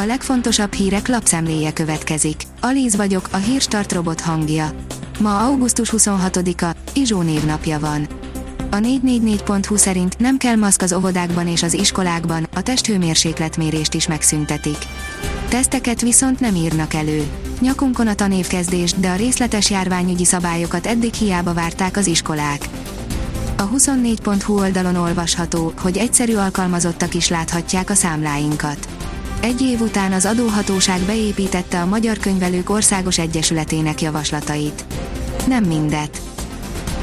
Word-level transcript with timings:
A 0.00 0.04
legfontosabb 0.04 0.72
hírek 0.72 1.08
lapszemléje 1.08 1.72
következik. 1.72 2.42
Alíz 2.60 2.96
vagyok, 2.96 3.28
a 3.30 3.36
hírstart 3.36 3.92
robot 3.92 4.20
hangja. 4.20 4.70
Ma 5.20 5.38
augusztus 5.38 5.92
26-a, 5.96 6.76
Izsó 6.94 7.22
névnapja 7.22 7.78
van. 7.78 8.08
A 8.70 8.76
444.hu 8.76 9.76
szerint 9.76 10.18
nem 10.18 10.36
kell 10.36 10.56
maszk 10.56 10.82
az 10.82 10.92
óvodákban 10.92 11.48
és 11.48 11.62
az 11.62 11.72
iskolákban, 11.72 12.46
a 12.54 12.62
testhőmérsékletmérést 12.62 13.94
is 13.94 14.06
megszüntetik. 14.06 14.78
Teszteket 15.48 16.00
viszont 16.00 16.40
nem 16.40 16.54
írnak 16.54 16.94
elő. 16.94 17.26
Nyakunkon 17.60 18.06
a 18.06 18.14
tanévkezdés, 18.14 18.92
de 18.92 19.10
a 19.10 19.16
részletes 19.16 19.70
járványügyi 19.70 20.24
szabályokat 20.24 20.86
eddig 20.86 21.14
hiába 21.14 21.54
várták 21.54 21.96
az 21.96 22.06
iskolák. 22.06 22.68
A 23.56 23.68
24.hu 23.68 24.58
oldalon 24.58 24.96
olvasható, 24.96 25.72
hogy 25.80 25.96
egyszerű 25.96 26.34
alkalmazottak 26.34 27.14
is 27.14 27.28
láthatják 27.28 27.90
a 27.90 27.94
számláinkat. 27.94 28.88
Egy 29.40 29.60
év 29.60 29.80
után 29.80 30.12
az 30.12 30.24
adóhatóság 30.24 31.00
beépítette 31.00 31.80
a 31.80 31.86
Magyar 31.86 32.18
Könyvelők 32.18 32.70
Országos 32.70 33.18
Egyesületének 33.18 34.00
javaslatait. 34.00 34.84
Nem 35.46 35.64
mindet. 35.64 36.20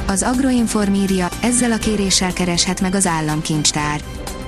Az 0.08 0.24
Agroinform 0.24 0.94
írja, 0.94 1.30
ezzel 1.42 1.72
a 1.72 1.78
kéréssel 1.78 2.34
kereshet 2.34 2.82
meg 2.82 2.96
az 2.96 3.08
államkincstár. 3.08 4.02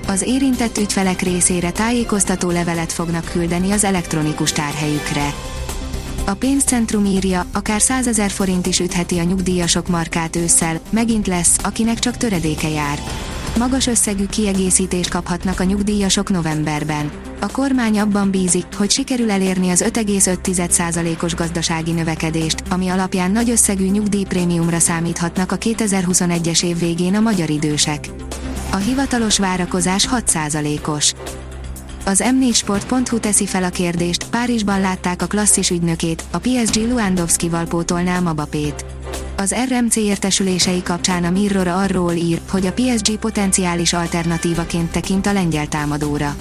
Az 0.08 0.22
érintett 0.22 0.78
ügyfelek 0.78 1.22
részére 1.22 1.72
tájékoztató 1.72 2.50
levelet 2.50 2.92
fognak 2.92 3.26
küldeni 3.26 3.72
az 3.72 3.84
elektronikus 3.84 4.52
tárhelyükre. 4.52 5.34
A 6.26 6.34
pénzcentrum 6.34 7.06
írja, 7.06 7.46
akár 7.54 7.82
100 7.82 8.08
ezer 8.08 8.30
forint 8.30 8.68
is 8.68 8.80
ütheti 8.80 9.20
a 9.20 9.24
nyugdíjasok 9.24 9.88
markát 9.88 10.36
ősszel, 10.36 10.80
megint 10.90 11.28
lesz, 11.28 11.58
akinek 11.64 12.00
csak 12.00 12.18
töredéke 12.18 12.70
jár. 12.70 13.00
Magas 13.58 13.88
összegű 13.88 14.26
kiegészítést 14.26 15.10
kaphatnak 15.10 15.60
a 15.60 15.64
nyugdíjasok 15.64 16.30
novemberben. 16.30 17.12
A 17.40 17.52
kormány 17.52 18.00
abban 18.00 18.32
bízik, 18.32 18.66
hogy 18.76 18.90
sikerül 18.90 19.32
elérni 19.32 19.70
az 19.70 19.82
5,5%-os 19.82 21.36
gazdasági 21.36 21.92
növekedést, 21.92 22.64
ami 22.70 22.88
alapján 22.88 23.32
nagy 23.32 23.50
összegű 23.50 23.90
nyugdíjprémiumra 23.90 24.80
számíthatnak 24.80 25.52
a 25.52 25.58
2021-es 25.58 26.64
év 26.64 26.80
végén 26.80 27.16
a 27.16 27.20
magyar 27.20 27.50
idősek. 27.50 28.10
A 28.72 28.76
hivatalos 28.76 29.38
várakozás 29.38 30.08
6%-os. 30.12 31.14
Az 32.06 32.24
m4sport.hu 32.26 33.20
teszi 33.20 33.46
fel 33.46 33.64
a 33.64 33.70
kérdést, 33.70 34.30
Párizsban 34.30 34.82
látták 34.82 35.22
a 35.22 35.28
klasszis 35.28 35.70
ügynökét, 35.70 36.24
a 36.32 36.38
PSG 36.38 36.90
Luandowski-val 36.90 37.66
pótolná 37.66 38.20
Mabapét. 38.20 38.86
Az 39.40 39.56
RMC 39.68 39.96
értesülései 39.96 40.84
kapcsán 40.84 41.24
a 41.24 41.30
Mirror 41.30 41.68
arról 41.68 42.12
ír, 42.12 42.42
hogy 42.50 42.66
a 42.66 42.74
PSG 42.74 43.16
potenciális 43.16 43.94
alternatívaként 43.94 44.92
tekint 44.92 45.26
a 45.26 45.34
lengyel 45.34 45.68
támadóra. 45.68 46.36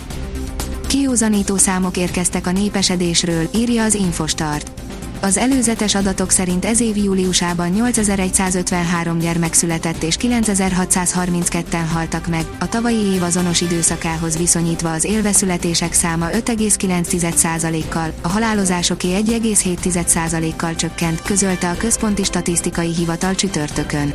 Kiózanító 0.87 1.57
számok 1.57 1.97
érkeztek 1.97 2.47
a 2.47 2.53
népesedésről, 2.53 3.49
írja 3.55 3.85
az 3.85 3.95
Infostart. 3.95 4.86
Az 5.21 5.37
előzetes 5.37 5.95
adatok 5.95 6.31
szerint 6.31 6.65
ez 6.65 6.81
év 6.81 6.97
júliusában 6.97 7.69
8153 7.69 9.19
gyermek 9.19 9.53
született 9.53 10.03
és 10.03 10.17
9632-en 10.21 11.85
haltak 11.93 12.27
meg, 12.27 12.45
a 12.59 12.69
tavalyi 12.69 13.05
év 13.15 13.23
azonos 13.23 13.61
időszakához 13.61 14.37
viszonyítva 14.37 14.93
az 14.93 15.05
élveszületések 15.05 15.93
száma 15.93 16.29
5,9%-kal, 16.31 18.13
a 18.23 18.29
halálozásoké 18.29 19.09
1,7%-kal 19.27 20.75
csökkent, 20.75 21.23
közölte 21.23 21.71
a 21.71 21.77
Központi 21.77 22.25
Statisztikai 22.25 22.95
Hivatal 22.95 23.35
csütörtökön. 23.35 24.15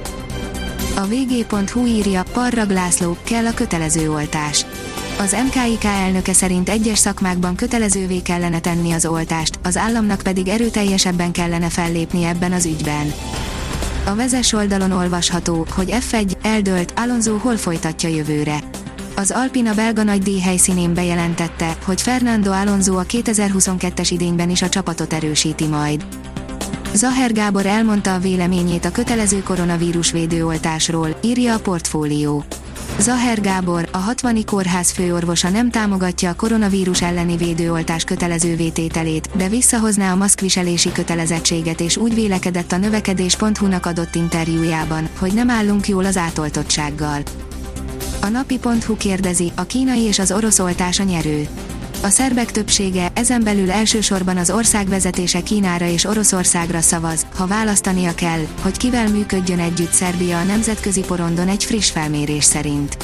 A 0.96 1.06
vg.hu 1.06 1.86
írja, 1.86 2.24
Parrag 2.34 2.70
László, 2.70 3.18
kell 3.24 3.46
a 3.46 3.54
kötelező 3.54 4.12
oltás 4.12 4.66
az 5.22 5.36
MKIK 5.46 5.84
elnöke 5.84 6.34
szerint 6.34 6.70
egyes 6.70 6.98
szakmákban 6.98 7.56
kötelezővé 7.56 8.22
kellene 8.22 8.60
tenni 8.60 8.92
az 8.92 9.06
oltást, 9.06 9.60
az 9.64 9.78
államnak 9.78 10.22
pedig 10.22 10.48
erőteljesebben 10.48 11.32
kellene 11.32 11.70
fellépni 11.70 12.24
ebben 12.24 12.52
az 12.52 12.66
ügyben. 12.66 13.14
A 14.06 14.16
vezes 14.16 14.54
oldalon 14.54 14.92
olvasható, 14.92 15.66
hogy 15.76 15.96
F1 16.10 16.32
eldölt, 16.42 16.94
Alonso 16.96 17.38
hol 17.38 17.58
folytatja 17.58 18.10
jövőre. 18.10 18.60
Az 19.16 19.32
Alpina 19.32 19.74
belga 19.74 20.04
nagy 20.04 20.22
díj 20.22 20.40
helyszínén 20.40 20.94
bejelentette, 20.94 21.78
hogy 21.86 22.02
Fernando 22.02 22.52
Alonso 22.52 22.98
a 22.98 23.04
2022-es 23.04 24.08
idényben 24.10 24.50
is 24.50 24.62
a 24.62 24.70
csapatot 24.70 25.14
erősíti 25.14 25.68
majd. 25.68 26.06
Zaher 26.94 27.32
Gábor 27.34 27.66
elmondta 27.66 28.14
a 28.14 28.20
véleményét 28.20 28.86
a 28.86 28.92
kötelező 28.92 29.44
koronavírus 29.44 30.12
védőoltásról, 30.12 31.20
írja 31.22 31.54
a 31.54 31.60
portfólió. 31.60 32.44
Zaher 33.00 33.42
Gábor, 33.42 33.90
a 33.92 33.98
60 33.98 34.46
kórház 34.46 34.92
főorvosa 34.92 35.50
nem 35.50 35.70
támogatja 35.70 36.30
a 36.30 36.36
koronavírus 36.36 37.02
elleni 37.02 37.38
védőoltás 37.38 38.04
kötelező 38.04 38.56
vétételét, 38.56 39.30
de 39.36 39.50
visszahozná 39.50 40.12
a 40.12 40.16
maszkviselési 40.16 40.92
kötelezettséget 40.92 41.80
és 41.80 41.98
úgy 41.98 42.14
vélekedett 42.14 42.72
a 42.72 42.78
növekedés.hu-nak 42.78 43.86
adott 43.86 44.16
interjújában, 44.16 45.10
hogy 45.20 45.34
nem 45.34 45.50
állunk 45.50 45.88
jól 45.88 46.06
az 46.06 46.18
átoltottsággal. 46.18 47.22
A 48.22 48.28
napi.hu 48.28 48.98
kérdezi, 48.98 49.52
a 49.56 49.64
kínai 49.64 50.02
és 50.02 50.20
az 50.20 50.32
orosz 50.32 50.60
oltás 50.60 51.00
a 51.00 51.04
nyerő. 51.04 51.48
A 52.04 52.10
szerbek 52.10 52.52
többsége, 52.52 53.12
ezen 53.14 53.44
belül 53.44 53.72
elsősorban 53.72 54.38
az 54.38 54.50
ország 54.50 54.88
vezetése 54.88 55.42
Kínára 55.42 55.86
és 55.86 56.06
Oroszországra 56.06 56.82
szavaz, 56.82 57.26
ha 57.36 57.48
választania 57.48 58.16
kell, 58.16 58.46
hogy 58.62 58.78
kivel 58.78 59.08
működjön 59.08 59.60
együtt 59.60 59.92
Szerbia 59.92 60.40
a 60.40 60.44
nemzetközi 60.44 61.02
porondon 61.02 61.48
egy 61.48 61.64
friss 61.64 61.90
felmérés 61.90 62.44
szerint. 62.44 62.98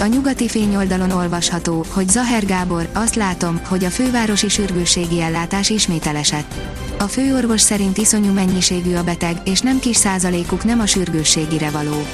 A 0.00 0.06
nyugati 0.06 0.48
fényoldalon 0.48 1.10
olvasható, 1.10 1.84
hogy 1.88 2.08
Zaher 2.08 2.46
Gábor, 2.46 2.88
azt 2.92 3.14
látom, 3.14 3.60
hogy 3.68 3.84
a 3.84 3.90
fővárosi 3.90 4.48
sürgősségi 4.48 5.20
ellátás 5.20 5.70
ismét 5.70 6.06
elesett. 6.06 6.54
A 6.98 7.04
főorvos 7.04 7.60
szerint 7.60 7.98
iszonyú 7.98 8.32
mennyiségű 8.32 8.94
a 8.94 9.04
beteg, 9.04 9.40
és 9.44 9.60
nem 9.60 9.78
kis 9.78 9.96
százalékuk 9.96 10.64
nem 10.64 10.80
a 10.80 10.86
sürgősségire 10.86 11.70
való. 11.70 12.06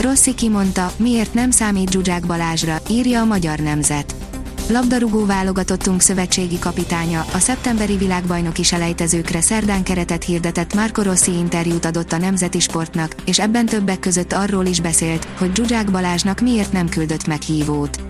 Rossi 0.00 0.34
kimondta, 0.34 0.92
miért 0.96 1.34
nem 1.34 1.50
számít 1.50 1.90
Zsuzsák 1.90 2.26
Balázsra, 2.26 2.80
írja 2.90 3.20
a 3.20 3.24
Magyar 3.24 3.58
Nemzet 3.58 4.23
labdarúgó 4.68 5.26
válogatottunk 5.26 6.00
szövetségi 6.00 6.58
kapitánya, 6.58 7.26
a 7.32 7.38
szeptemberi 7.38 7.96
világbajnoki 7.96 8.62
selejtezőkre 8.62 9.40
szerdán 9.40 9.82
keretet 9.82 10.24
hirdetett 10.24 10.74
Marco 10.74 11.02
Rossi 11.02 11.32
interjút 11.32 11.84
adott 11.84 12.12
a 12.12 12.18
Nemzeti 12.18 12.60
Sportnak, 12.60 13.14
és 13.24 13.38
ebben 13.38 13.66
többek 13.66 13.98
között 13.98 14.32
arról 14.32 14.66
is 14.66 14.80
beszélt, 14.80 15.28
hogy 15.38 15.50
Zsuzsák 15.54 15.90
Balázsnak 15.90 16.40
miért 16.40 16.72
nem 16.72 16.88
küldött 16.88 17.26
meghívót. 17.26 18.00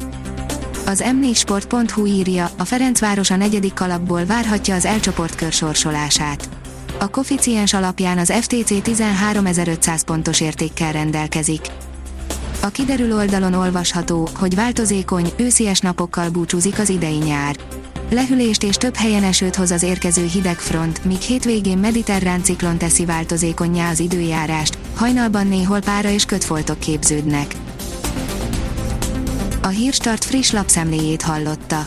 Az 0.87 1.05
m4sport.hu 1.07 2.07
írja, 2.07 2.51
a 2.59 2.65
Ferencváros 2.65 3.31
a 3.31 3.37
negyedik 3.37 3.75
kalapból 3.75 4.25
várhatja 4.25 4.75
az 4.75 4.85
elcsoportkör 4.85 5.53
sorsolását. 5.53 6.49
A 6.99 7.09
koficiens 7.09 7.75
alapján 7.75 8.19
az 8.19 8.33
FTC 8.41 8.71
13.500 8.71 10.01
pontos 10.07 10.41
értékkel 10.41 10.93
rendelkezik. 10.93 11.61
A 12.65 12.69
kiderül 12.69 13.13
oldalon 13.13 13.53
olvasható, 13.53 14.29
hogy 14.35 14.55
változékony, 14.55 15.33
őszies 15.37 15.81
napokkal 15.81 16.31
búcsúzik 16.31 16.79
az 16.79 16.89
idei 16.89 17.17
nyár. 17.17 17.57
Lehűlést 18.11 18.63
és 18.63 18.77
több 18.77 18.95
helyen 18.95 19.23
esőt 19.23 19.57
hoz 19.57 19.71
az 19.71 19.83
érkező 19.83 20.27
hideg 20.27 20.59
front, 20.59 21.05
míg 21.05 21.21
hétvégén 21.21 21.79
mediterrán 21.79 22.43
ciklon 22.43 22.79
teszi 22.79 23.05
változékonyá 23.05 23.91
az 23.91 24.01
időjárást, 24.01 24.79
hajnalban 24.95 25.47
néhol 25.47 25.81
pára 25.81 26.09
és 26.09 26.25
kötfoltok 26.25 26.79
képződnek. 26.79 27.55
A 29.63 29.69
Hírstart 29.69 30.25
friss 30.25 30.51
lapszemléjét 30.51 31.23
hallotta. 31.23 31.87